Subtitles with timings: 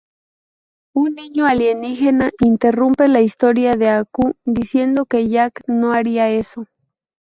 [0.95, 6.65] Un niño alienígena interrumpe la historia de Aku diciendo que Jack no haría eso.